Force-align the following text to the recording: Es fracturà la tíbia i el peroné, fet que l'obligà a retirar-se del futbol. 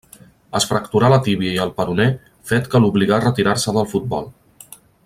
Es 0.59 0.65
fracturà 0.69 1.11
la 1.13 1.19
tíbia 1.27 1.51
i 1.57 1.61
el 1.65 1.73
peroné, 1.81 2.09
fet 2.53 2.73
que 2.73 2.83
l'obligà 2.85 3.17
a 3.19 3.23
retirar-se 3.27 3.79
del 3.79 3.89
futbol. 3.95 4.31